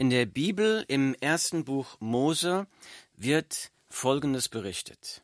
[0.00, 2.66] In der Bibel im ersten Buch Mose
[3.18, 5.22] wird Folgendes berichtet.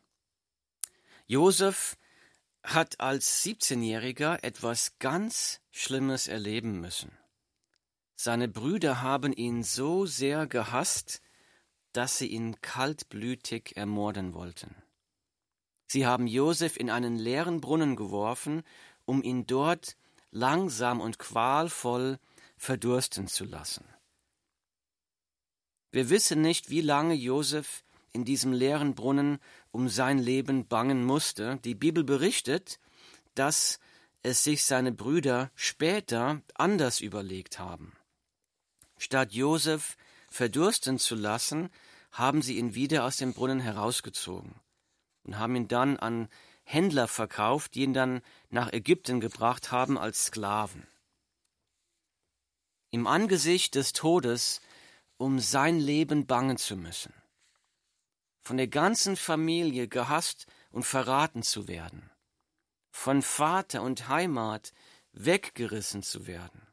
[1.27, 1.97] Josef
[2.63, 7.11] hat als 17-Jähriger etwas ganz Schlimmes erleben müssen.
[8.17, 11.23] Seine Brüder haben ihn so sehr gehasst,
[11.95, 14.75] dass sie ihn kaltblütig ermorden wollten.
[15.87, 18.63] Sie haben Josef in einen leeren Brunnen geworfen,
[19.07, 19.97] um ihn dort
[20.33, 22.19] langsam und qualvoll
[22.59, 23.87] verdursten zu lassen.
[25.97, 29.39] Wir wissen nicht, wie lange Josef in diesem leeren Brunnen
[29.71, 31.57] um sein Leben bangen musste.
[31.65, 32.79] Die Bibel berichtet,
[33.35, 33.81] dass
[34.23, 37.95] es sich seine Brüder später anders überlegt haben.
[38.99, 39.97] Statt Josef
[40.29, 41.71] verdursten zu lassen,
[42.13, 44.55] haben sie ihn wieder aus dem Brunnen herausgezogen
[45.25, 46.29] und haben ihn dann an
[46.65, 50.87] Händler verkauft, die ihn dann nach Ägypten gebracht haben als Sklaven.
[52.91, 54.61] Im Angesicht des Todes,
[55.17, 57.15] um sein Leben bangen zu müssen,
[58.43, 62.11] von der ganzen Familie gehasst und verraten zu werden,
[62.91, 64.73] von Vater und Heimat
[65.13, 66.67] weggerissen zu werden,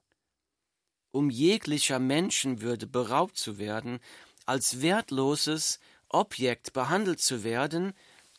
[1.12, 4.00] um jeglicher Menschenwürde beraubt zu werden,
[4.46, 7.94] als wertloses Objekt behandelt zu werden,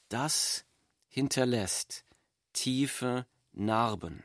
[0.08, 0.64] das
[1.08, 2.04] hinterlässt
[2.52, 4.22] tiefe Narben.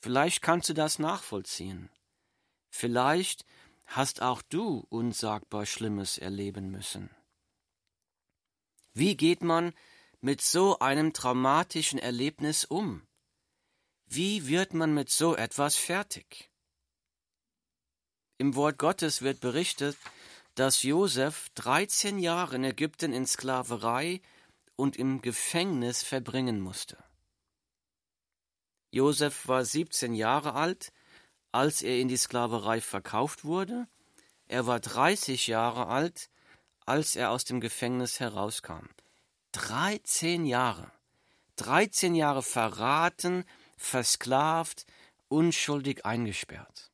[0.00, 1.90] Vielleicht kannst du das nachvollziehen.
[2.70, 3.44] Vielleicht
[3.86, 7.10] hast auch du unsagbar Schlimmes erleben müssen.
[8.92, 9.72] Wie geht man
[10.20, 13.06] mit so einem traumatischen Erlebnis um?
[14.06, 16.50] Wie wird man mit so etwas fertig?
[18.38, 19.96] Im Wort Gottes wird berichtet,
[20.54, 24.20] dass Josef 13 Jahre in Ägypten in Sklaverei
[24.76, 27.02] und im Gefängnis verbringen musste.
[28.90, 30.92] Josef war 17 Jahre alt,
[31.54, 33.86] als er in die Sklaverei verkauft wurde.
[34.48, 36.28] Er war 30 Jahre alt,
[36.84, 38.88] als er aus dem Gefängnis herauskam.
[39.52, 40.90] 13 Jahre.
[41.56, 43.44] 13 Jahre verraten,
[43.76, 44.84] versklavt,
[45.28, 46.90] unschuldig eingesperrt.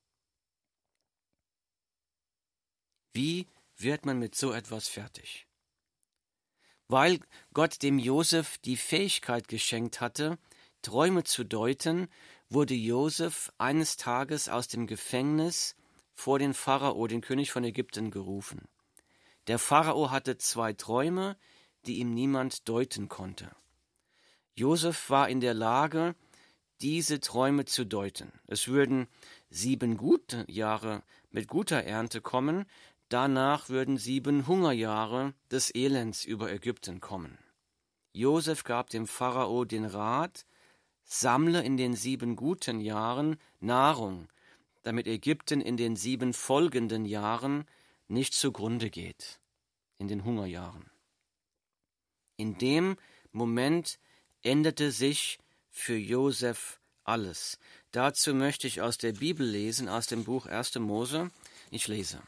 [3.14, 3.48] Wie
[3.78, 5.46] wird man mit so etwas fertig?
[6.86, 7.18] Weil
[7.54, 10.38] Gott dem Josef die Fähigkeit geschenkt hatte,
[10.82, 12.08] Träume zu deuten,
[12.50, 15.76] wurde Josef eines Tages aus dem Gefängnis
[16.14, 18.68] vor den Pharao, den König von Ägypten, gerufen.
[19.46, 21.36] Der Pharao hatte zwei Träume,
[21.86, 23.50] die ihm niemand deuten konnte.
[24.54, 26.14] Josef war in der Lage,
[26.82, 28.32] diese Träume zu deuten.
[28.46, 29.06] Es würden
[29.48, 32.66] sieben gute Jahre mit guter Ernte kommen,
[33.10, 37.38] Danach würden sieben Hungerjahre des Elends über Ägypten kommen.
[38.12, 40.46] Josef gab dem Pharao den Rat,
[41.12, 44.28] sammle in den sieben guten Jahren Nahrung,
[44.82, 47.64] damit Ägypten in den sieben folgenden Jahren
[48.06, 49.40] nicht zugrunde geht,
[49.98, 50.88] in den Hungerjahren.
[52.36, 52.96] In dem
[53.32, 53.98] Moment
[54.42, 57.58] änderte sich für Josef alles.
[57.90, 60.76] Dazu möchte ich aus der Bibel lesen, aus dem Buch 1.
[60.76, 61.30] Mose.
[61.72, 62.22] Ich lese.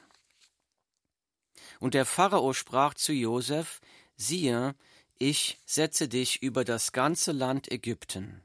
[1.79, 3.81] Und der Pharao sprach zu Josef,
[4.17, 4.75] siehe,
[5.19, 8.43] ich setze dich über das ganze Land Ägypten.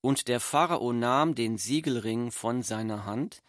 [0.00, 3.42] Und der Pharao nahm den Siegelring von seiner Hand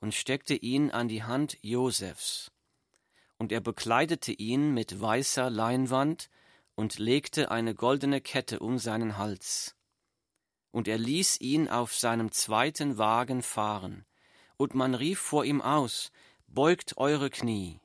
[0.00, 2.50] und steckte ihn an die Hand Josefs.
[3.38, 6.30] Und er bekleidete ihn mit weißer Leinwand
[6.74, 9.74] und legte eine goldene Kette um seinen Hals.
[10.70, 14.04] Und er ließ ihn auf seinem zweiten Wagen fahren.
[14.56, 16.10] Und man rief vor ihm aus,
[16.46, 17.80] Beugt eure Knie.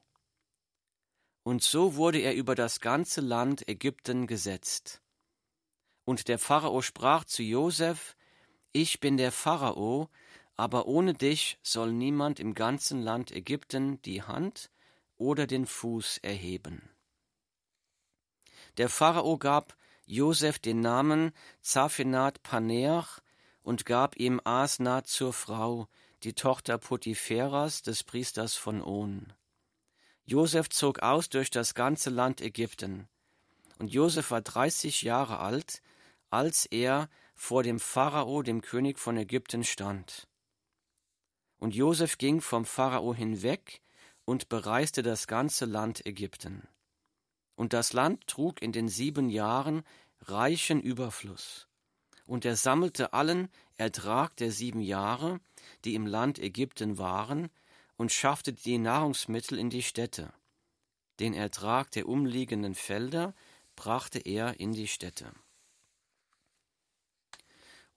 [1.44, 5.02] Und so wurde er über das ganze Land Ägypten gesetzt.
[6.10, 8.16] Und der Pharao sprach zu Josef,
[8.72, 10.10] Ich bin der Pharao,
[10.56, 14.72] aber ohne dich soll niemand im ganzen Land Ägypten die Hand
[15.18, 16.90] oder den Fuß erheben.
[18.78, 19.78] Der Pharao gab
[20.08, 21.32] Josef den Namen
[21.62, 23.20] Zaphenat Paneach
[23.62, 25.88] und gab ihm Asnat zur Frau,
[26.24, 29.32] die Tochter Potipheras des Priesters von On.
[30.26, 33.08] Josef zog aus durch das ganze Land Ägypten.
[33.78, 35.84] Und Josef war dreißig Jahre alt,
[36.30, 40.28] als er vor dem Pharao, dem König von Ägypten, stand.
[41.58, 43.82] Und Josef ging vom Pharao hinweg
[44.26, 46.68] und bereiste das ganze Land Ägypten.
[47.56, 49.84] Und das Land trug in den sieben Jahren
[50.22, 51.68] reichen Überfluss.
[52.26, 55.40] Und er sammelte allen Ertrag der sieben Jahre,
[55.84, 57.50] die im Land Ägypten waren,
[57.98, 60.32] und schaffte die Nahrungsmittel in die Städte.
[61.20, 63.34] Den Ertrag der umliegenden Felder
[63.76, 65.34] brachte er in die Städte.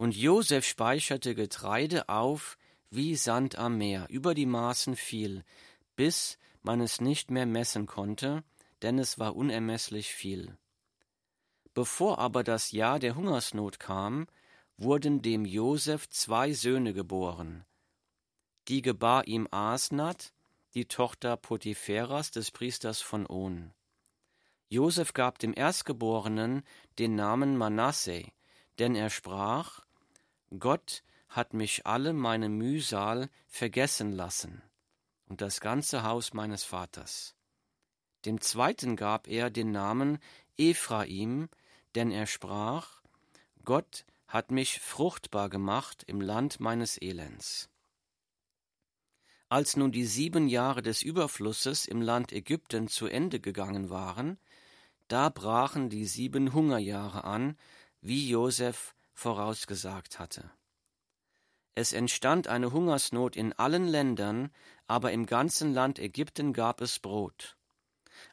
[0.02, 2.58] Und Josef speicherte Getreide auf
[2.90, 5.44] wie Sand am Meer, über die Maßen viel,
[5.94, 8.42] bis man es nicht mehr messen konnte,
[8.82, 10.58] denn es war unermesslich viel.
[11.72, 14.26] Bevor aber das Jahr der Hungersnot kam,
[14.76, 17.64] wurden dem Josef zwei Söhne geboren.
[18.66, 20.32] Die gebar ihm Asnat,
[20.74, 23.72] die Tochter Potipheras des Priesters von On.
[24.68, 26.64] Josef gab dem Erstgeborenen
[26.98, 28.24] den Namen Manasse,
[28.80, 29.84] denn er sprach:
[30.58, 34.62] Gott hat mich alle meine Mühsal vergessen lassen
[35.26, 37.34] und das ganze Haus meines Vaters.
[38.26, 40.18] Dem zweiten gab er den Namen
[40.58, 41.48] Ephraim,
[41.94, 43.00] denn er sprach:
[43.64, 47.70] Gott hat mich fruchtbar gemacht im Land meines Elends.
[49.48, 54.38] Als nun die sieben Jahre des Überflusses im Land Ägypten zu Ende gegangen waren,
[55.08, 57.58] da brachen die sieben Hungerjahre an,
[58.00, 60.50] wie Josef vorausgesagt hatte.
[61.74, 64.50] Es entstand eine Hungersnot in allen Ländern,
[64.86, 67.56] aber im ganzen Land Ägypten gab es Brot.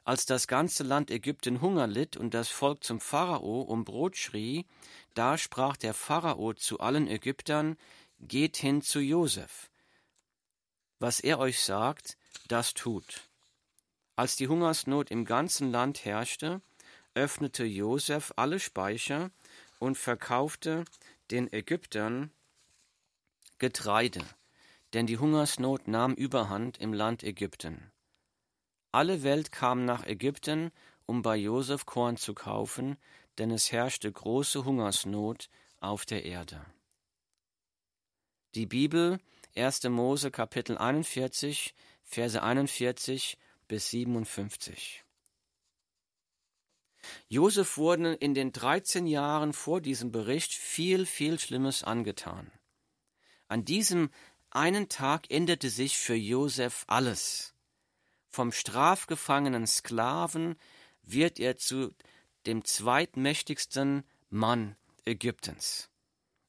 [0.04, 4.66] Als das ganze Land Ägypten Hunger litt und das Volk zum Pharao um Brot schrie,
[5.14, 7.76] da sprach der Pharao zu allen Ägyptern,
[8.22, 9.70] Geht hin zu Josef.
[10.98, 12.18] Was er euch sagt,
[12.48, 13.30] das tut.
[14.14, 16.60] Als die Hungersnot im ganzen Land herrschte,
[17.14, 19.30] öffnete Josef alle Speicher
[19.80, 20.84] und verkaufte
[21.32, 22.30] den Ägyptern
[23.58, 24.24] Getreide,
[24.92, 27.90] denn die Hungersnot nahm überhand im Land Ägypten.
[28.92, 30.70] Alle Welt kam nach Ägypten,
[31.06, 32.96] um bei Josef Korn zu kaufen,
[33.38, 35.48] denn es herrschte große Hungersnot
[35.80, 36.64] auf der Erde.
[38.54, 39.18] Die Bibel
[39.56, 39.84] 1.
[39.84, 43.38] Mose Kapitel 41 Verse 41
[43.68, 45.04] bis 57
[47.32, 52.50] Josef wurde in den 13 Jahren vor diesem Bericht viel, viel Schlimmes angetan.
[53.46, 54.10] An diesem
[54.50, 57.54] einen Tag änderte sich für Josef alles.
[58.30, 60.56] Vom strafgefangenen Sklaven
[61.04, 61.94] wird er zu
[62.46, 64.74] dem zweitmächtigsten Mann
[65.04, 65.88] Ägyptens.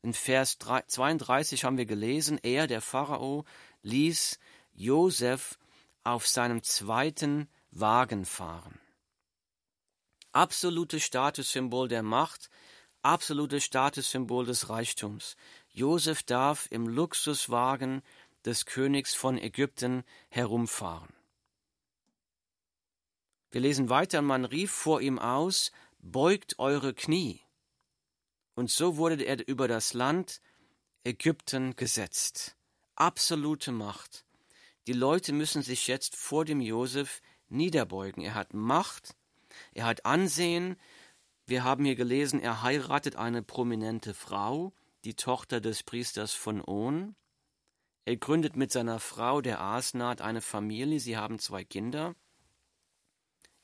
[0.02, 3.46] In Vers 32 haben wir gelesen, er, der Pharao,
[3.84, 4.40] ließ
[4.74, 5.60] Josef
[6.04, 8.80] auf seinem zweiten Wagen fahren.
[10.34, 12.50] Absolutes Statussymbol der Macht,
[13.02, 15.36] absolutes Statussymbol des Reichtums.
[15.70, 18.02] Josef darf im Luxuswagen
[18.46, 21.14] des Königs von Ägypten herumfahren.
[23.52, 27.42] Wir lesen weiter, man rief vor ihm aus, beugt eure Knie.
[28.56, 30.42] Und so wurde er über das Land
[31.04, 32.56] Ägypten gesetzt.
[32.96, 34.26] Absolute Macht.
[34.88, 38.24] Die Leute müssen sich jetzt vor dem Josef niederbeugen.
[38.24, 39.16] Er hat Macht,
[39.74, 40.76] er hat Ansehen.
[41.46, 47.16] Wir haben hier gelesen, er heiratet eine prominente Frau, die Tochter des Priesters von On.
[48.06, 51.00] Er gründet mit seiner Frau, der Asnat, eine Familie.
[51.00, 52.16] Sie haben zwei Kinder.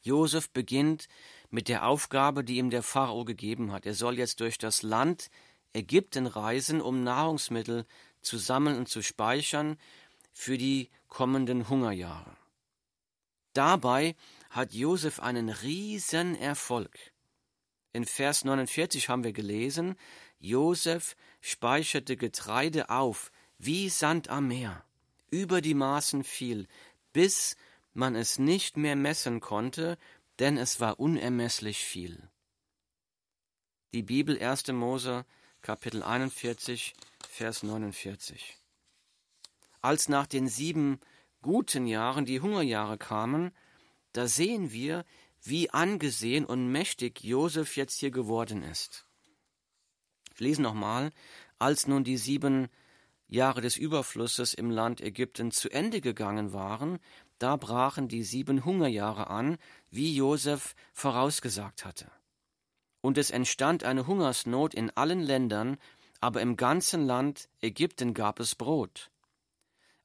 [0.01, 1.07] Josef beginnt
[1.49, 3.85] mit der Aufgabe, die ihm der Pharao gegeben hat.
[3.85, 5.29] Er soll jetzt durch das Land
[5.73, 7.85] Ägypten reisen, um Nahrungsmittel
[8.21, 9.77] zu sammeln und zu speichern
[10.31, 12.35] für die kommenden Hungerjahre.
[13.53, 14.15] Dabei
[14.57, 16.98] hat Josef einen riesen Erfolg.
[17.94, 19.95] In Vers 49 haben wir gelesen,
[20.39, 24.83] Josef speicherte Getreide auf, wie Sand am Meer,
[25.30, 26.68] über die Maßen viel,
[27.13, 27.56] bis
[27.94, 29.95] man es nicht mehr messen konnte,
[30.40, 32.28] denn es war unermesslich viel.
[33.94, 34.69] Die Bibel 1.
[34.69, 35.23] Mose
[35.61, 36.95] Kapitel 41
[37.30, 38.57] Vers 49.
[39.81, 40.99] Als nach den sieben
[41.44, 43.52] guten Jahren die Hungerjahre kamen,
[44.14, 45.06] da sehen wir,
[45.42, 49.06] wie angesehen und mächtig Josef jetzt hier geworden ist.
[50.33, 51.11] Ich lese nochmal,
[51.59, 52.68] als nun die sieben
[53.28, 56.99] Jahre des Überflusses im Land Ägypten zu Ende gegangen waren,
[57.40, 59.57] da brachen die sieben Hungerjahre an,
[59.90, 62.09] wie Josef vorausgesagt hatte.
[63.02, 65.78] Und es entstand eine Hungersnot in allen Ländern,
[66.19, 69.11] aber im ganzen Land Ägypten gab es Brot.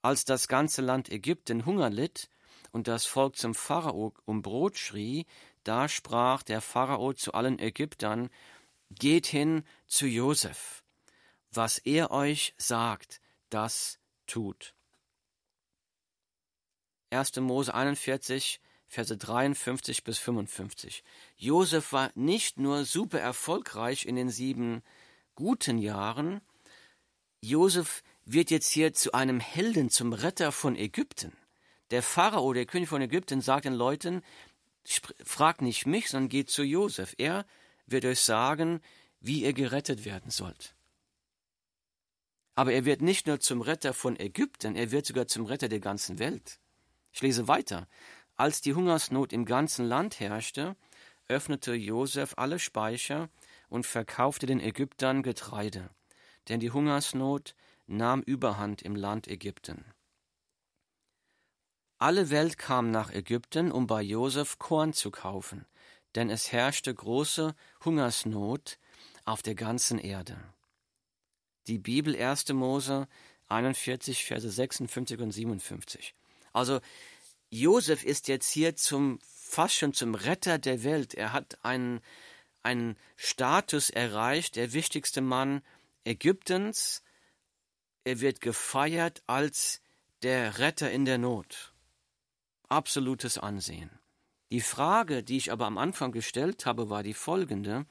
[0.03, 2.29] Als das ganze Land Ägypten Hunger litt
[2.73, 5.27] und das Volk zum Pharao um Brot schrie,
[5.65, 8.29] da sprach der Pharao zu allen Ägyptern,
[8.91, 10.83] Geht hin zu Josef,
[11.51, 14.75] was er euch sagt, das tut.
[17.11, 17.37] 1.
[17.37, 21.03] Mose 41, Verse 53 bis 55.
[21.37, 24.83] Josef war nicht nur super erfolgreich in den sieben
[25.35, 26.43] guten Jahren,
[27.41, 31.33] Josef wird jetzt hier zu einem Helden, zum Retter von Ägypten.
[31.93, 34.23] Der Pharao, der König von Ägypten, sagt den Leuten,
[35.23, 37.15] fragt nicht mich, sondern geht zu Josef.
[37.19, 37.45] Er
[37.85, 38.81] wird euch sagen,
[39.21, 40.75] wie ihr gerettet werden sollt.
[42.55, 45.81] Aber er wird nicht nur zum Retter von Ägypten, er wird sogar zum Retter der
[45.81, 46.61] ganzen Welt.
[47.13, 47.87] Ich lese weiter.
[48.37, 50.77] Als die Hungersnot im ganzen Land herrschte,
[51.29, 53.29] öffnete Josef alle Speicher
[53.69, 55.91] und verkaufte den Ägyptern Getreide,
[56.49, 57.55] denn die Hungersnot
[57.87, 59.92] nahm Überhand im Land Ägypten.
[62.03, 65.67] Alle Welt kam nach Ägypten, um bei Josef Korn zu kaufen,
[66.17, 67.55] denn es herrschte große
[67.85, 68.81] Hungersnot
[69.25, 70.37] auf der ganzen Erde.
[71.69, 72.49] Die Bibel 1.
[72.55, 73.07] Mose
[73.51, 76.17] 41, Verse 56 und 57.
[76.53, 76.81] Also
[77.51, 81.15] Josef ist jetzt hier zum fast schon zum Retter der Welt.
[81.15, 82.01] Er hat einen,
[82.65, 85.63] einen Status erreicht, der wichtigste Mann
[86.03, 87.05] Ägyptens.
[88.03, 89.81] Er wird gefeiert als
[90.25, 91.72] der Retter in der Not.
[92.73, 93.91] Absolutes Ansehen.
[94.51, 97.85] Die Frage, die ich aber am Anfang gestellt habe, war die folgende.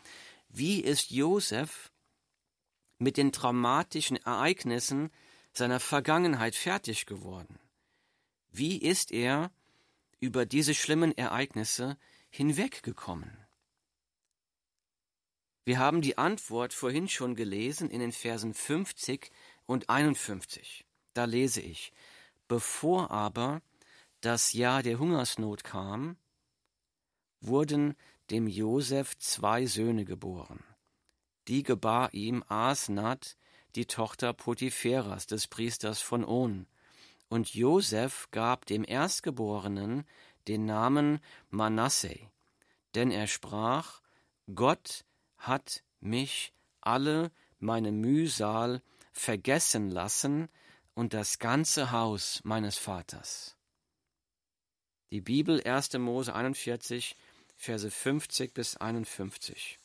[0.50, 1.91] Wie ist Josef
[2.97, 5.11] mit den traumatischen Ereignissen
[5.53, 7.59] seiner Vergangenheit fertig geworden?
[8.50, 9.51] Wie ist er
[10.19, 11.95] über diese schlimmen Ereignisse
[12.31, 13.38] hinweggekommen?
[15.63, 19.29] Wir haben die Antwort vorhin schon gelesen in den Versen 50
[19.67, 20.88] und 51.
[21.13, 21.93] Da lese ich,
[22.47, 23.61] bevor aber
[24.22, 26.16] das Jahr der Hungersnot kam,
[27.42, 27.96] wurden
[28.30, 30.63] dem Josef zwei Söhne geboren.
[31.48, 33.36] Die gebar ihm Asnat,
[33.75, 36.68] die Tochter Potipheras, des Priesters von On.
[37.30, 40.06] Und Josef gab dem Erstgeborenen
[40.48, 42.20] den Namen Manasse,
[42.94, 44.01] denn er sprach,
[44.54, 45.06] Gott
[45.38, 48.82] hat mich alle meine Mühsal
[49.13, 50.50] vergessen lassen
[50.94, 53.56] und das ganze Haus meines Vaters.
[55.12, 55.94] Die Bibel 1.
[55.98, 57.18] Mose 41,
[57.58, 59.77] Verse 50 bis 51.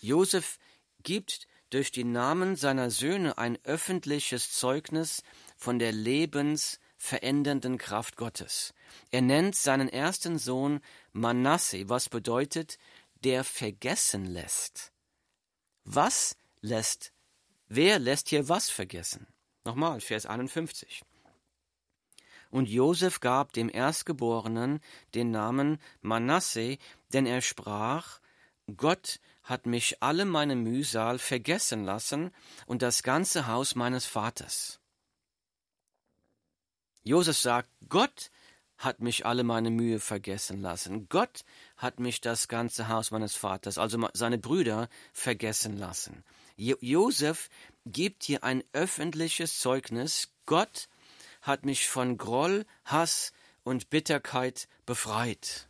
[0.00, 0.58] Josef
[1.02, 5.22] gibt durch die Namen seiner Söhne ein öffentliches Zeugnis
[5.58, 8.72] von der lebensverändernden Kraft Gottes.
[9.10, 10.80] Er nennt seinen ersten Sohn
[11.12, 12.78] Manasse, was bedeutet,
[13.22, 14.92] der vergessen lässt.
[15.84, 17.12] Was lässt,
[17.68, 19.26] wer lässt hier was vergessen?
[19.64, 21.02] Nochmal, Vers 51.
[22.54, 24.78] Und Josef gab dem Erstgeborenen
[25.16, 26.78] den Namen Manasse,
[27.12, 28.20] denn er sprach,
[28.76, 32.30] Gott hat mich alle meine Mühsal vergessen lassen
[32.66, 34.78] und das ganze Haus meines Vaters.
[37.02, 38.30] Josef sagt, Gott
[38.78, 41.08] hat mich alle meine Mühe vergessen lassen.
[41.08, 41.44] Gott
[41.76, 46.22] hat mich das ganze Haus meines Vaters, also seine Brüder, vergessen lassen.
[46.54, 47.48] Jo Josef
[47.84, 50.32] gibt hier ein öffentliches Zeugnis.
[50.46, 50.88] Gott
[51.44, 53.32] hat mich von Groll, Hass
[53.64, 55.68] und Bitterkeit befreit.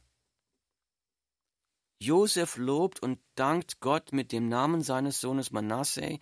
[1.99, 6.21] Josef lobt und dankt Gott mit dem Namen seines Sohnes Manasse.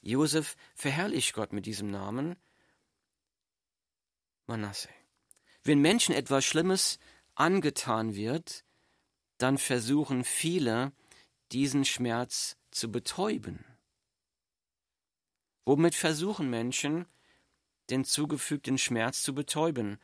[0.00, 2.36] Josef verherrlicht Gott mit diesem Namen
[4.46, 4.88] Manasse.
[5.62, 6.98] Wenn Menschen etwas Schlimmes
[7.34, 8.64] angetan wird,
[9.36, 10.92] dann versuchen viele,
[11.52, 13.64] diesen Schmerz zu betäuben.
[15.66, 17.06] Womit versuchen Menschen,
[17.90, 19.98] den zugefügten Schmerz zu betäuben?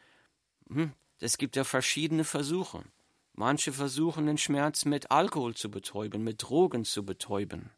[0.68, 2.84] Hm, es gibt ja verschiedene Versuche.
[3.32, 7.70] Manche versuchen den Schmerz mit Alkohol zu betäuben, mit Drogen zu betäuben.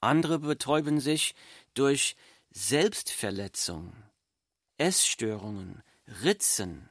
[0.00, 1.34] Andere betäuben sich
[1.74, 2.16] durch
[2.50, 3.92] Selbstverletzung,
[4.76, 5.82] Essstörungen,
[6.22, 6.88] Ritzen.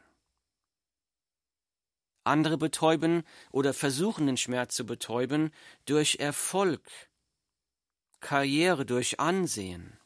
[2.23, 5.51] Andere betäuben oder versuchen den Schmerz zu betäuben
[5.85, 6.89] durch Erfolg,
[8.19, 9.99] Karriere, durch Ansehen.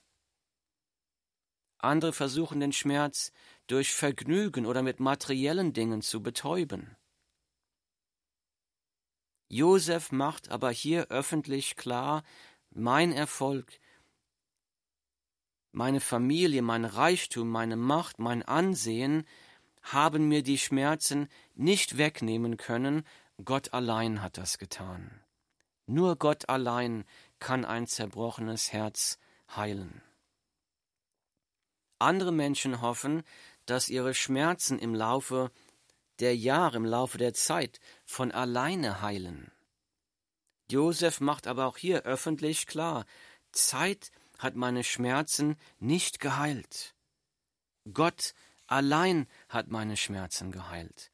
[1.80, 3.32] Andere versuchen den Schmerz
[3.68, 6.96] durch Vergnügen oder mit materiellen Dingen zu betäuben.
[9.48, 12.24] Josef macht aber hier öffentlich klar,
[12.70, 13.80] mein Erfolg,
[15.72, 19.26] meine Familie, mein Reichtum, meine Macht, mein Ansehen
[19.82, 23.04] haben mir die Schmerzen nicht wegnehmen können,
[23.44, 25.24] Gott allein hat das getan.
[25.86, 27.06] Nur Gott allein
[27.40, 29.18] kann ein zerbrochenes Herz
[29.56, 30.04] heilen.
[32.00, 33.24] Andere Menschen hoffen,
[33.66, 35.52] dass ihre Schmerzen im Laufe
[36.20, 39.52] der Jahre, im Laufe der Zeit von alleine heilen.
[40.72, 43.06] Josef macht aber auch hier öffentlich klar,
[43.52, 46.96] Zeit hat meine Schmerzen nicht geheilt.
[47.94, 48.34] Gott
[48.68, 51.12] allein hat meine Schmerzen geheilt.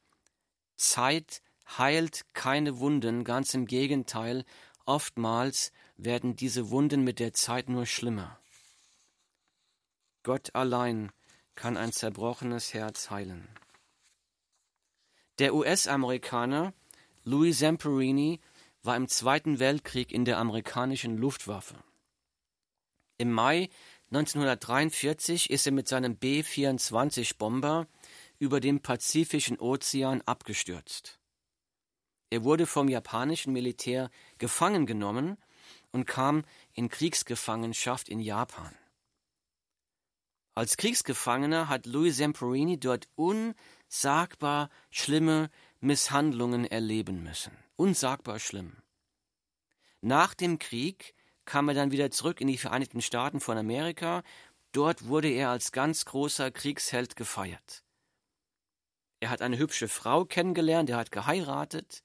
[0.76, 1.42] Zeit
[1.78, 4.44] heilt keine Wunden, ganz im Gegenteil,
[4.84, 8.38] oftmals werden diese Wunden mit der Zeit nur schlimmer.
[10.26, 11.12] Gott allein
[11.54, 13.46] kann ein zerbrochenes Herz heilen.
[15.38, 16.74] Der US-Amerikaner
[17.22, 18.40] Louis Zamperini
[18.82, 21.76] war im Zweiten Weltkrieg in der amerikanischen Luftwaffe.
[23.18, 23.70] Im Mai
[24.10, 27.86] 1943 ist er mit seinem B-24-Bomber
[28.40, 31.20] über dem Pazifischen Ozean abgestürzt.
[32.30, 35.36] Er wurde vom japanischen Militär gefangen genommen
[35.92, 38.74] und kam in Kriegsgefangenschaft in Japan.
[40.56, 47.52] Als Kriegsgefangener hat Louis Zamperini dort unsagbar schlimme Misshandlungen erleben müssen.
[47.76, 48.78] Unsagbar schlimm.
[50.00, 54.22] Nach dem Krieg kam er dann wieder zurück in die Vereinigten Staaten von Amerika.
[54.72, 57.84] Dort wurde er als ganz großer Kriegsheld gefeiert.
[59.20, 62.02] Er hat eine hübsche Frau kennengelernt, er hat geheiratet.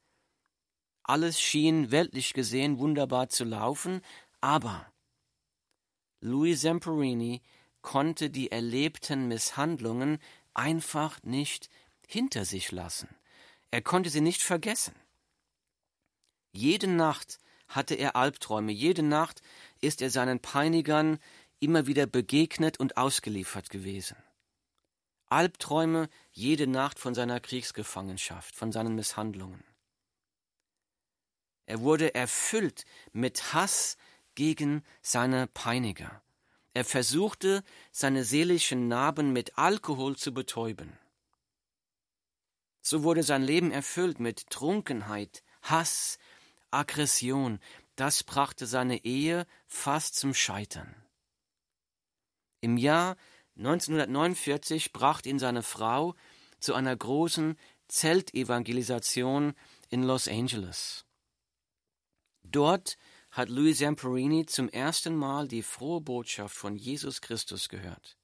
[1.04, 4.02] Alles schien weltlich gesehen wunderbar zu laufen,
[4.42, 4.92] aber
[6.20, 7.42] Louis Zamperini
[7.82, 10.20] konnte die erlebten Misshandlungen
[10.54, 11.70] einfach nicht
[12.08, 13.10] hinter sich lassen.
[13.72, 14.96] Er konnte sie nicht vergessen.
[16.52, 19.42] Jede Nacht hatte er Albträume, jede Nacht
[19.80, 21.20] ist er seinen Peinigern
[21.60, 24.18] immer wieder begegnet und ausgeliefert gewesen.
[25.30, 29.64] Albträume jede Nacht von seiner Kriegsgefangenschaft, von seinen Misshandlungen.
[31.66, 32.84] Er wurde erfüllt
[33.14, 33.96] mit Hass
[34.36, 36.22] gegen seine Peiniger.
[36.74, 40.98] Er versuchte, seine seelischen Narben mit Alkohol zu betäuben.
[42.82, 46.18] So wurde sein Leben erfüllt mit Trunkenheit, Hass,
[46.72, 47.60] Aggression.
[47.96, 50.96] Das brachte seine Ehe fast zum Scheitern.
[52.62, 53.18] Im Jahr
[53.58, 56.16] 1949 brachte ihn seine Frau
[56.60, 59.54] zu einer großen Zeltevangelisation
[59.90, 61.06] in Los Angeles.
[62.44, 62.98] Dort
[63.32, 68.18] hat Louis Zamperini zum ersten Mal die frohe Botschaft von Jesus Christus gehört.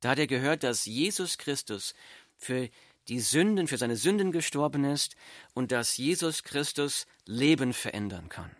[0.00, 1.94] Da hat er gehört, dass Jesus Christus
[2.36, 2.68] für
[3.08, 5.16] die Sünden, für seine Sünden gestorben ist
[5.52, 8.54] und dass Jesus Christus Leben verändern kann.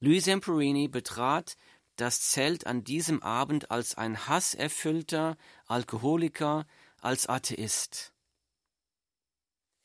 [0.00, 1.56] Louis Zamperini betrat
[1.96, 6.66] das Zelt an diesem Abend als ein hasserfüllter Alkoholiker,
[6.98, 8.13] als Atheist.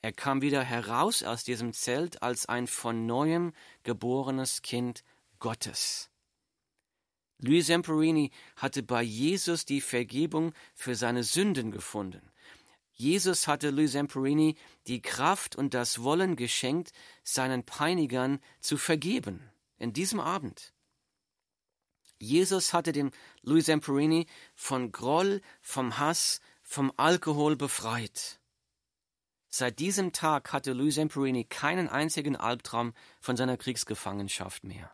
[0.01, 5.03] Er kam wieder heraus aus diesem Zelt als ein von neuem geborenes Kind
[5.39, 6.09] Gottes.
[7.39, 12.31] Louis Zamperini hatte bei Jesus die Vergebung für seine Sünden gefunden.
[12.93, 14.57] Jesus hatte Louis Zamperini
[14.87, 16.91] die Kraft und das Wollen geschenkt,
[17.23, 20.73] seinen Peinigern zu vergeben, in diesem Abend.
[22.19, 28.38] Jesus hatte den Louis Zamperini von Groll, vom Hass, vom Alkohol befreit.
[29.59, 34.89] Seit diesem Tag hatte Louis Zamperini keinen einzigen Albtraum von seiner Kriegsgefangenschaft mehr.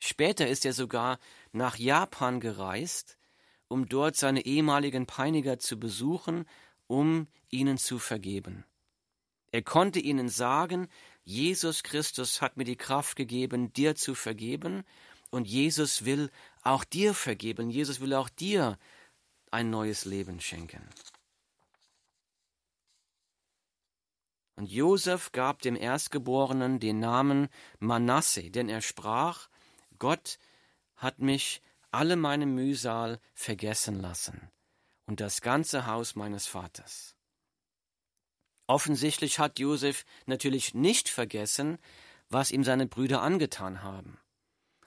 [0.00, 1.20] Später ist er sogar
[1.52, 3.16] nach Japan gereist,
[3.68, 6.46] um dort seine ehemaligen Peiniger zu besuchen
[6.88, 8.64] um ihnen zu vergeben.
[9.52, 10.88] Er konnte ihnen sagen,
[11.22, 14.82] Jesus Christus hat mir die Kraft gegeben, dir zu vergeben,
[15.30, 18.80] und Jesus will auch dir vergeben, Jesus will auch dir
[19.52, 20.82] ein neues Leben schenken.
[24.60, 29.48] Und Josef gab dem Erstgeborenen den Namen Manasse, denn er sprach,
[29.98, 30.38] Gott
[30.96, 34.50] hat mich alle meine Mühsal vergessen lassen
[35.06, 37.16] und das ganze Haus meines Vaters.
[38.66, 41.78] Offensichtlich hat Josef natürlich nicht vergessen,
[42.28, 44.20] was ihm seine Brüder angetan haben.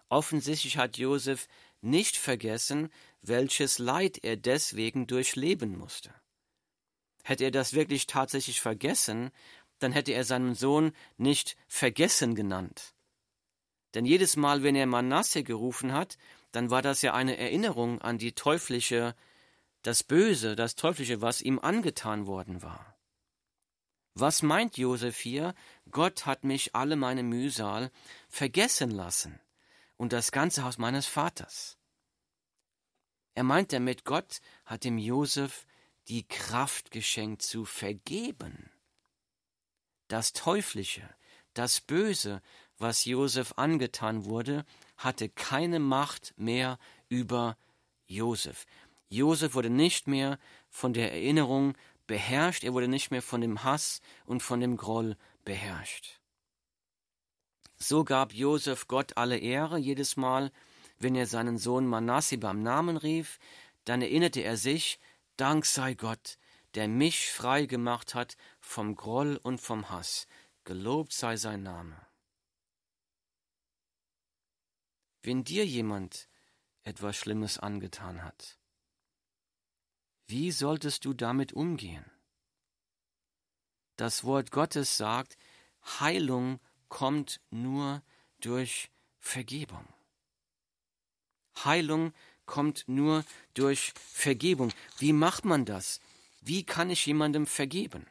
[0.08, 1.48] Offensichtlich hat Josef
[1.82, 2.92] nicht vergessen,
[3.24, 6.14] welches Leid er deswegen durchleben musste.
[7.26, 9.32] Hätte er das wirklich tatsächlich vergessen,
[9.80, 12.94] dann hätte er seinen Sohn nicht vergessen genannt.
[13.94, 16.18] Denn jedes Mal, wenn er Manasse gerufen hat,
[16.52, 19.16] dann war das ja eine Erinnerung an die teuflische
[19.84, 22.98] das Böse, das Teuflische, was ihm angetan worden war.
[24.16, 25.54] Was meint Josef hier?
[25.92, 27.92] Gott hat mich alle meine Mühsal
[28.30, 29.40] vergessen lassen
[29.98, 31.78] und das ganze Haus meines Vaters.
[33.36, 35.66] Er meint damit, Gott hat dem Josef
[36.08, 38.70] die Kraft geschenkt zu vergeben.
[40.08, 41.08] Das Teuflische,
[41.54, 42.42] das Böse,
[42.78, 44.66] was Josef angetan wurde,
[44.98, 46.78] hatte keine Macht mehr
[47.10, 47.58] über
[48.06, 48.66] Josef.
[49.10, 50.40] Josef wurde nicht mehr
[50.70, 51.76] von der Erinnerung
[52.08, 56.20] beherrscht, er wurde nicht mehr von dem Hass und von dem Groll beherrscht.
[57.78, 60.52] So gab Josef Gott alle Ehre jedes Mal,
[61.00, 63.40] wenn er seinen Sohn Manasse beim Namen rief,
[63.86, 65.00] dann erinnerte er sich,
[65.38, 66.38] Dank sei Gott,
[66.76, 70.26] der mich frei gemacht hat vom Groll und vom Hass.
[70.64, 72.00] Gelobt sei sein Name.
[75.22, 76.30] Wenn dir jemand
[76.84, 78.58] etwas Schlimmes angetan hat,
[80.28, 82.10] wie solltest du damit umgehen?
[83.98, 85.38] Das Wort Gottes sagt,
[86.00, 88.02] Heilung kommt nur
[88.40, 89.88] durch Vergebung.
[91.64, 92.14] Heilung
[92.46, 93.24] kommt nur
[93.54, 94.74] durch Vergebung.
[94.98, 96.00] Wie macht man das?
[96.42, 98.08] Wie kann ich jemandem vergeben?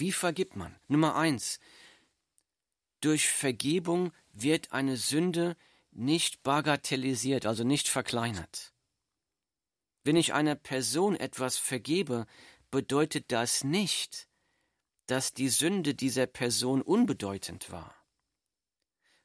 [0.00, 0.74] Wie vergibt man?
[0.88, 1.60] Nummer eins.
[3.00, 5.58] Durch Vergebung wird eine Sünde
[5.90, 8.72] nicht bagatellisiert, also nicht verkleinert.
[10.02, 12.26] Wenn ich einer Person etwas vergebe,
[12.70, 14.26] bedeutet das nicht,
[15.06, 17.94] dass die Sünde dieser Person unbedeutend war.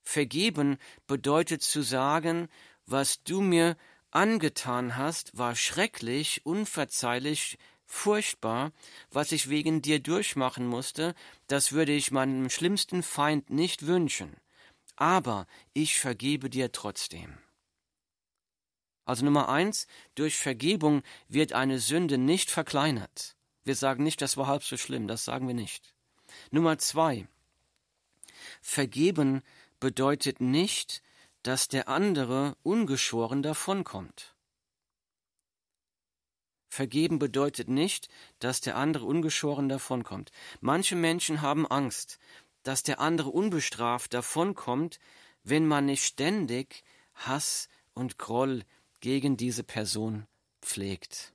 [0.01, 2.49] Vergeben bedeutet zu sagen,
[2.85, 3.77] was du mir
[4.11, 8.71] angetan hast, war schrecklich, unverzeihlich, furchtbar,
[9.11, 11.15] was ich wegen dir durchmachen musste,
[11.47, 14.35] das würde ich meinem schlimmsten Feind nicht wünschen,
[14.95, 17.37] aber ich vergebe dir trotzdem.
[19.05, 23.35] Also Nummer eins, durch Vergebung wird eine Sünde nicht verkleinert.
[23.63, 25.93] Wir sagen nicht, das war halb so schlimm, das sagen wir nicht.
[26.51, 27.27] Nummer zwei,
[28.61, 29.41] Vergeben
[29.79, 31.01] bedeutet nicht,
[31.43, 34.34] dass der andere ungeschoren davonkommt.
[36.75, 38.09] Vergeben bedeutet nicht,
[38.39, 40.33] dass der andere ungeschoren davonkommt.
[40.59, 42.19] Manche Menschen haben Angst,
[42.63, 44.99] dass der andere unbestraft davonkommt,
[45.45, 46.83] wenn man nicht ständig
[47.13, 48.65] Hass und Groll
[48.99, 50.27] gegen diese Person
[50.61, 51.33] pflegt.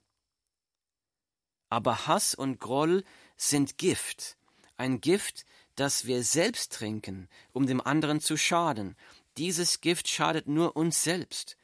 [1.70, 3.02] Aber Hass und Groll
[3.38, 4.36] sind Gift,
[4.76, 8.94] ein Gift, das wir selbst trinken, um dem anderen zu schaden.
[9.38, 11.56] Dieses Gift schadet nur uns selbst.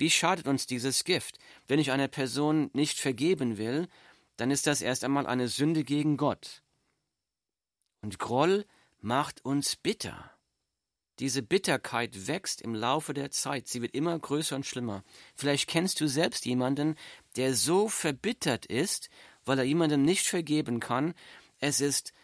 [0.00, 1.38] Wie schadet uns dieses Gift?
[1.66, 3.86] Wenn ich einer Person nicht vergeben will,
[4.36, 6.62] dann ist das erst einmal eine Sünde gegen Gott.
[8.00, 8.64] Und Groll
[9.00, 10.30] macht uns bitter.
[11.18, 15.04] Diese Bitterkeit wächst im Laufe der Zeit, sie wird immer größer und schlimmer.
[15.34, 16.96] Vielleicht kennst du selbst jemanden,
[17.36, 19.10] der so verbittert ist,
[19.44, 21.12] weil er jemandem nicht vergeben kann.
[21.58, 22.14] Es ist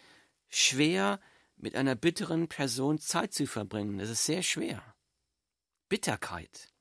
[0.49, 1.21] schwer,
[1.59, 4.01] mit einer bitteren Person Zeit zu verbringen.
[4.01, 4.83] Es ist sehr schwer.
[5.91, 6.73] Bitterkeit.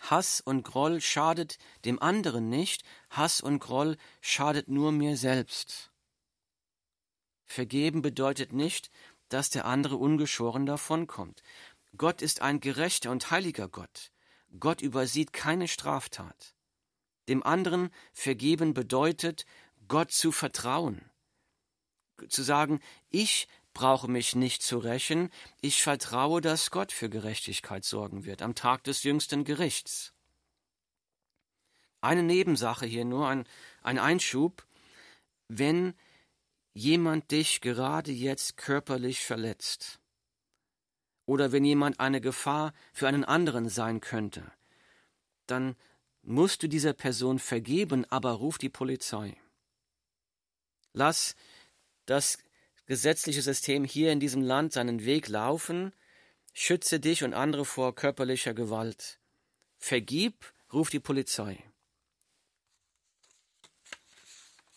[0.00, 5.90] Hass und Groll schadet dem anderen nicht, Hass und Groll schadet nur mir selbst.
[7.44, 8.90] Vergeben bedeutet nicht,
[9.28, 11.42] dass der andere ungeschoren davonkommt.
[11.96, 14.12] Gott ist ein gerechter und heiliger Gott.
[14.60, 16.54] Gott übersieht keine Straftat.
[17.28, 19.46] Dem anderen vergeben bedeutet,
[19.88, 21.10] Gott zu vertrauen.
[22.28, 22.80] Zu sagen,
[23.10, 25.28] ich brauche mich nicht zu rächen,
[25.60, 30.14] ich vertraue, dass Gott für Gerechtigkeit sorgen wird am Tag des jüngsten Gerichts.
[32.00, 33.44] Eine Nebensache hier nur, ein,
[33.82, 34.66] ein Einschub.
[35.48, 35.94] Wenn
[36.72, 40.00] jemand dich gerade jetzt körperlich verletzt
[41.26, 44.50] oder wenn jemand eine Gefahr für einen anderen sein könnte,
[45.46, 45.76] dann
[46.22, 49.36] musst du dieser Person vergeben, aber ruf die Polizei.
[50.94, 51.36] Lass
[52.06, 52.38] das
[52.86, 55.92] gesetzliche System hier in diesem Land seinen Weg laufen,
[56.52, 59.18] schütze dich und andere vor körperlicher Gewalt.
[59.78, 61.62] Vergib, ruf die Polizei.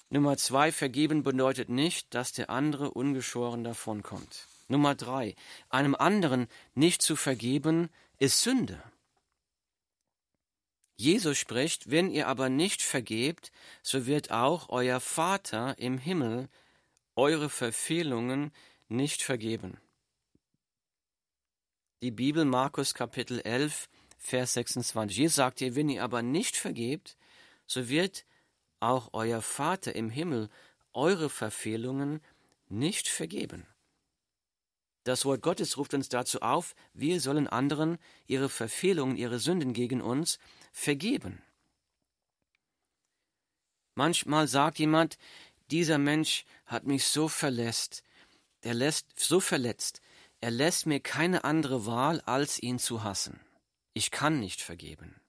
[0.09, 4.47] Nummer zwei, vergeben bedeutet nicht, dass der andere ungeschoren davonkommt.
[4.67, 5.35] Nummer drei,
[5.69, 8.81] einem anderen nicht zu vergeben, ist Sünde.
[10.95, 13.51] Jesus spricht, wenn ihr aber nicht vergebt,
[13.83, 16.49] so wird auch euer Vater im Himmel
[17.19, 18.53] eure Verfehlungen
[18.87, 19.77] nicht vergeben.
[22.01, 25.17] Die Bibel Markus Kapitel 11, Vers 26.
[25.17, 27.17] Hier sagt ihr, wenn ihr aber nicht vergebt,
[27.67, 28.25] so wird
[28.79, 30.49] auch euer Vater im Himmel
[30.93, 32.21] eure Verfehlungen
[32.69, 33.67] nicht vergeben.
[35.03, 40.01] Das Wort Gottes ruft uns dazu auf, wir sollen anderen ihre Verfehlungen, ihre Sünden gegen
[40.01, 40.39] uns
[40.71, 41.41] vergeben.
[43.99, 45.17] Manchmal sagt jemand,
[45.71, 48.03] dieser Mensch hat mich so verletzt,
[48.63, 50.01] der lässt so verletzt,
[50.41, 53.39] er lässt mir keine andere Wahl, als ihn zu hassen.
[53.93, 55.19] Ich kann nicht vergeben.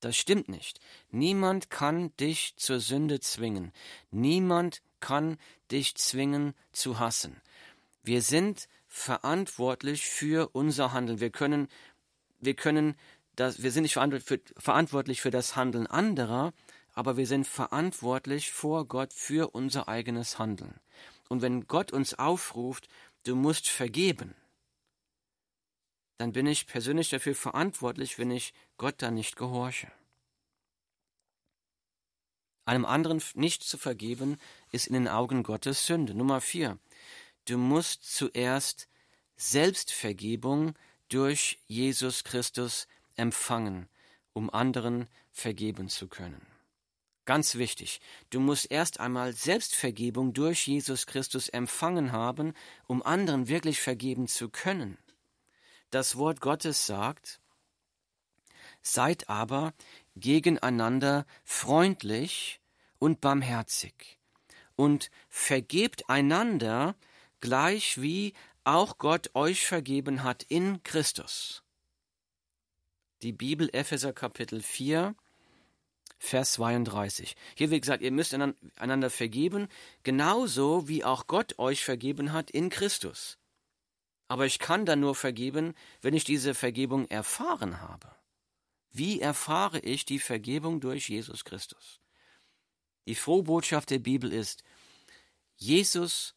[0.00, 0.80] Das stimmt nicht.
[1.10, 3.72] Niemand kann dich zur Sünde zwingen.
[4.10, 5.38] Niemand kann
[5.70, 7.40] dich zwingen zu hassen.
[8.02, 11.20] Wir sind verantwortlich für unser Handeln.
[11.20, 11.68] Wir können,
[12.38, 12.96] wir können
[13.34, 16.52] das, wir sind nicht verantwortlich für das Handeln anderer,
[16.98, 20.80] aber wir sind verantwortlich vor Gott für unser eigenes Handeln.
[21.28, 22.88] Und wenn Gott uns aufruft,
[23.22, 24.34] du musst vergeben,
[26.16, 29.92] dann bin ich persönlich dafür verantwortlich, wenn ich Gott da nicht gehorche.
[32.64, 34.36] Einem anderen nicht zu vergeben,
[34.72, 36.14] ist in den Augen Gottes Sünde.
[36.14, 36.80] Nummer vier.
[37.44, 38.88] Du musst zuerst
[39.36, 40.74] Selbstvergebung
[41.08, 43.88] durch Jesus Christus empfangen,
[44.32, 46.47] um anderen vergeben zu können.
[47.28, 52.54] Ganz wichtig, du musst erst einmal Selbstvergebung durch Jesus Christus empfangen haben,
[52.86, 54.96] um anderen wirklich vergeben zu können.
[55.90, 57.38] Das Wort Gottes sagt
[58.80, 59.74] Seid aber
[60.16, 62.62] gegeneinander freundlich
[62.98, 64.18] und barmherzig
[64.74, 66.96] und vergebt einander,
[67.40, 68.32] gleich wie
[68.64, 71.62] auch Gott euch vergeben hat in Christus.
[73.20, 75.14] Die Bibel Epheser Kapitel 4,
[76.18, 77.36] Vers 32.
[77.56, 79.68] Hier wird gesagt, ihr müsst einander vergeben,
[80.02, 83.38] genauso wie auch Gott euch vergeben hat in Christus.
[84.26, 88.14] Aber ich kann dann nur vergeben, wenn ich diese Vergebung erfahren habe.
[88.90, 92.00] Wie erfahre ich die Vergebung durch Jesus Christus?
[93.06, 94.64] Die frohe Botschaft der Bibel ist,
[95.56, 96.34] Jesus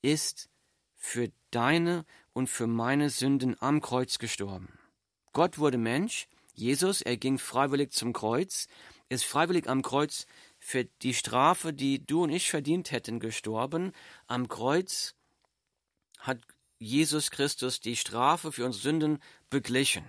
[0.00, 0.48] ist
[0.96, 4.78] für deine und für meine Sünden am Kreuz gestorben.
[5.32, 8.68] Gott wurde Mensch, Jesus, er ging freiwillig zum Kreuz,
[9.12, 10.26] ist freiwillig am Kreuz
[10.58, 13.92] für die Strafe, die du und ich verdient hätten, gestorben.
[14.26, 15.14] Am Kreuz
[16.18, 16.38] hat
[16.78, 19.18] Jesus Christus die Strafe für unsere Sünden
[19.50, 20.04] beglichen.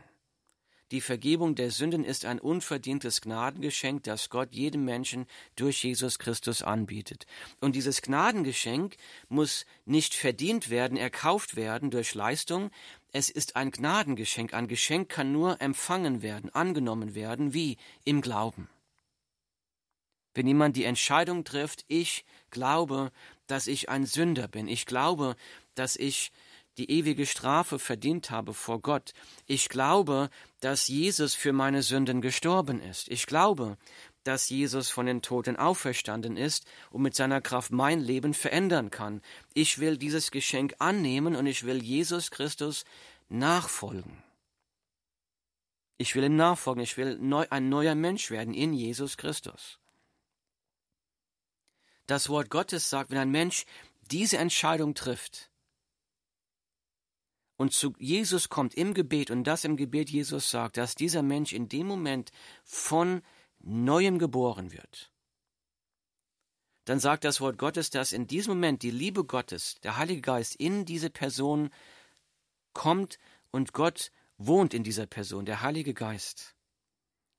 [0.92, 6.62] Die Vergebung der Sünden ist ein unverdientes Gnadengeschenk, das Gott jedem Menschen durch Jesus Christus
[6.62, 7.26] anbietet.
[7.60, 8.96] Und dieses Gnadengeschenk
[9.28, 12.70] muss nicht verdient werden, erkauft werden durch Leistung.
[13.12, 14.54] Es ist ein Gnadengeschenk.
[14.54, 18.70] Ein Geschenk kann nur empfangen werden, angenommen werden, wie im Glauben.
[20.34, 23.12] Wenn jemand die Entscheidung trifft, ich glaube,
[23.48, 25.36] dass ich ein Sünder bin, ich glaube,
[25.76, 26.32] dass ich
[26.78, 29.14] die ewige Strafe verdient habe vor Gott.
[29.46, 33.10] Ich glaube, dass Jesus für meine Sünden gestorben ist.
[33.10, 33.78] Ich glaube,
[34.24, 39.22] dass Jesus von den Toten auferstanden ist und mit seiner Kraft mein Leben verändern kann.
[39.54, 42.86] Ich will dieses Geschenk annehmen und ich will Jesus Christus
[43.30, 44.24] nachfolgen.
[45.98, 49.80] Ich will ihm nachfolgen, ich will neu, ein neuer Mensch werden in Jesus Christus.
[52.08, 53.66] Das Wort Gottes sagt, wenn ein Mensch
[54.12, 55.50] diese Entscheidung trifft,
[57.56, 61.54] und zu Jesus kommt im Gebet und das im Gebet Jesus sagt, dass dieser Mensch
[61.54, 62.32] in dem Moment
[62.64, 63.22] von
[63.60, 65.12] neuem geboren wird,
[66.86, 70.56] dann sagt das Wort Gottes, dass in diesem Moment die Liebe Gottes, der Heilige Geist
[70.56, 71.70] in diese Person
[72.74, 73.20] kommt
[73.52, 76.56] und Gott wohnt in dieser Person, der Heilige Geist.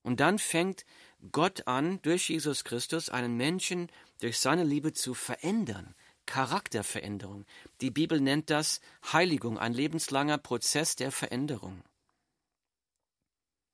[0.02, 0.86] Und dann fängt
[1.32, 5.94] Gott an, durch Jesus Christus einen Menschen durch seine Liebe zu verändern,
[6.26, 7.46] Charakterveränderung.
[7.80, 8.80] Die Bibel nennt das
[9.12, 11.82] Heiligung, ein lebenslanger Prozess der Veränderung.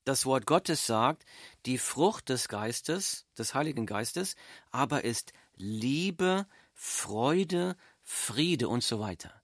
[0.04, 1.24] Das Wort Gottes sagt,
[1.66, 4.34] die Frucht des Geistes, des Heiligen Geistes,
[4.70, 9.40] aber ist Liebe, Freude, Friede und so weiter.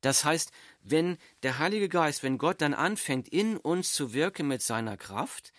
[0.00, 4.62] Das heißt, wenn der Heilige Geist, wenn Gott dann anfängt, in uns zu wirken mit
[4.62, 5.52] seiner Kraft,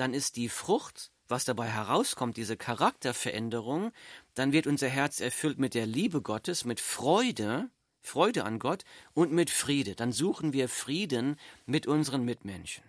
[0.00, 3.92] dann ist die Frucht was dabei herauskommt, diese Charakterveränderung,
[4.34, 8.84] dann wird unser Herz erfüllt mit der Liebe Gottes, mit Freude, Freude an Gott
[9.14, 9.94] und mit Friede.
[9.94, 12.84] Dann suchen wir Frieden mit unseren Mitmenschen.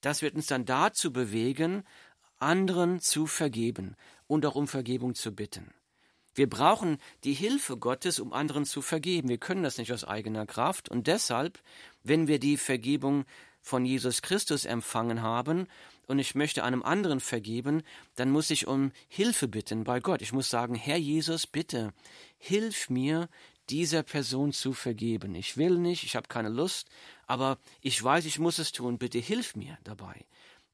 [0.00, 1.84] Das wird uns dann dazu bewegen,
[2.38, 3.96] anderen zu vergeben
[4.28, 5.74] und auch um Vergebung zu bitten.
[6.34, 9.28] Wir brauchen die Hilfe Gottes, um anderen zu vergeben.
[9.28, 10.88] Wir können das nicht aus eigener Kraft.
[10.88, 11.60] Und deshalb,
[12.04, 13.24] wenn wir die Vergebung
[13.68, 15.68] von Jesus Christus empfangen haben
[16.06, 17.82] und ich möchte einem anderen vergeben,
[18.14, 20.22] dann muss ich um Hilfe bitten bei Gott.
[20.22, 21.92] Ich muss sagen, Herr Jesus, bitte,
[22.38, 23.28] hilf mir,
[23.68, 25.34] dieser Person zu vergeben.
[25.34, 26.88] Ich will nicht, ich habe keine Lust,
[27.26, 28.96] aber ich weiß, ich muss es tun.
[28.96, 30.24] Bitte hilf mir dabei.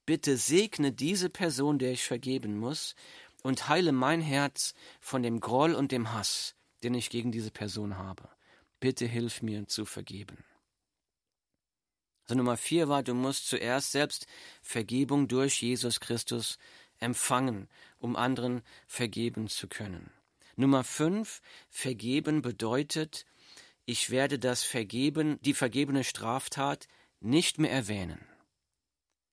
[0.06, 2.94] Bitte segne diese Person, der ich vergeben muss,
[3.42, 6.54] und heile mein Herz von dem Groll und dem Hass,
[6.84, 8.28] den ich gegen diese Person habe.
[8.78, 10.44] Bitte hilf mir zu vergeben.
[12.24, 14.26] Also Nummer vier war, du musst zuerst selbst
[14.62, 16.58] Vergebung durch Jesus Christus
[16.98, 20.10] empfangen, um anderen vergeben zu können.
[20.56, 23.26] Nummer fünf, vergeben bedeutet,
[23.84, 26.88] ich werde das Vergeben, die vergebene Straftat
[27.20, 28.24] nicht mehr erwähnen.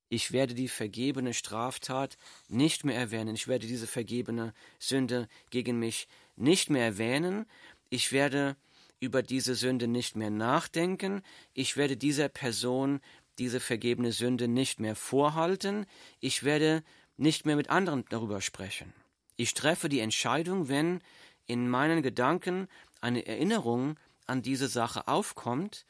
[0.09, 2.17] Ich werde die vergebene Straftat
[2.49, 3.33] nicht mehr erwähnen.
[3.33, 7.45] Ich werde diese vergebene Sünde gegen mich nicht mehr erwähnen.
[7.89, 8.57] Ich werde
[9.01, 13.01] über diese Sünde nicht mehr nachdenken, ich werde dieser Person
[13.39, 15.87] diese vergebene Sünde nicht mehr vorhalten,
[16.19, 16.83] ich werde
[17.17, 18.93] nicht mehr mit anderen darüber sprechen.
[19.35, 21.01] Ich treffe die Entscheidung, wenn
[21.47, 22.67] in meinen Gedanken
[23.01, 25.85] eine Erinnerung an diese Sache aufkommt,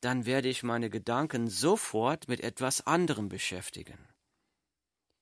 [0.00, 3.98] dann werde ich meine Gedanken sofort mit etwas anderem beschäftigen.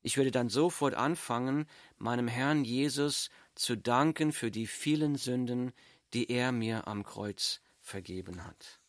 [0.03, 1.67] Ich werde dann sofort anfangen,
[1.99, 5.73] meinem Herrn Jesus zu danken für die vielen Sünden,
[6.15, 8.81] die er mir am Kreuz vergeben hat.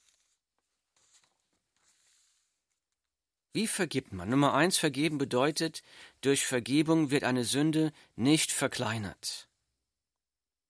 [3.56, 4.30] Wie vergibt man?
[4.30, 5.84] Nummer eins, vergeben bedeutet,
[6.22, 9.48] durch Vergebung wird eine Sünde nicht verkleinert.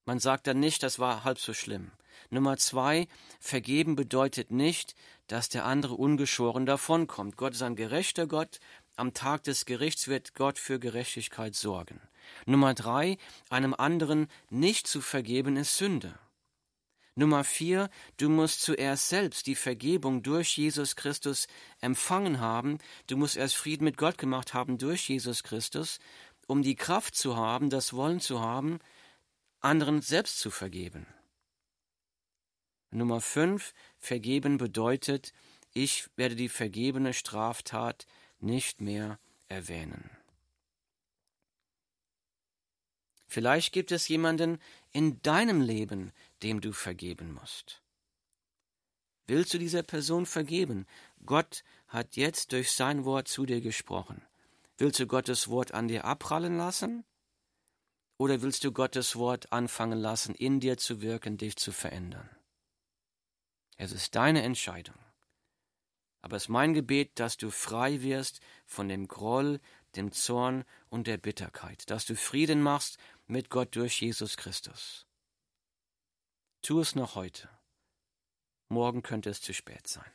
[0.04, 1.92] Man sagt dann nicht, das war halb so schlimm.
[2.28, 3.08] Nummer zwei,
[3.40, 4.94] vergeben bedeutet nicht,
[5.28, 7.38] dass der andere ungeschoren davonkommt.
[7.38, 8.60] Gott ist ein gerechter Gott.
[8.96, 12.00] Am Tag des Gerichts wird Gott für Gerechtigkeit sorgen.
[12.44, 13.16] Nummer drei,
[13.48, 16.18] einem anderen nicht zu vergeben ist Sünde.
[17.16, 21.46] Nummer vier, du musst zuerst selbst die Vergebung durch Jesus Christus
[21.80, 22.78] empfangen haben.
[23.06, 26.00] Du musst erst Frieden mit Gott gemacht haben durch Jesus Christus,
[26.48, 28.80] um die Kraft zu haben, das Wollen zu haben,
[29.60, 31.06] anderen selbst zu vergeben.
[32.90, 35.32] Nummer fünf, vergeben bedeutet,
[35.72, 38.06] ich werde die vergebene Straftat
[38.40, 40.10] nicht mehr erwähnen.
[43.26, 44.60] Vielleicht gibt es jemanden
[44.92, 46.12] in deinem Leben,
[46.44, 47.82] dem du vergeben musst.
[49.26, 50.86] Willst du dieser Person vergeben?
[51.24, 54.22] Gott hat jetzt durch sein Wort zu dir gesprochen.
[54.76, 57.04] Willst du Gottes Wort an dir abprallen lassen?
[58.18, 62.28] Oder willst du Gottes Wort anfangen lassen, in dir zu wirken, dich zu verändern?
[63.76, 64.98] Es ist deine Entscheidung.
[66.20, 69.60] Aber es ist mein Gebet, dass du frei wirst von dem Groll,
[69.96, 75.06] dem Zorn und der Bitterkeit, dass du Frieden machst mit Gott durch Jesus Christus.
[76.64, 77.50] Tu es noch heute.
[78.70, 80.10] Morgen könnte es zu spät sein.